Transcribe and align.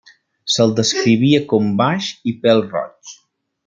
Se'l 0.53 0.73
descrivia 0.79 1.43
com 1.53 1.71
baix 1.85 2.11
i 2.33 2.37
pèl-roig. 2.47 3.17